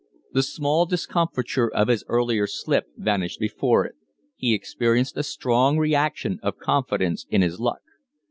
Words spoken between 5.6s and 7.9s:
reaction of confidence in his luck.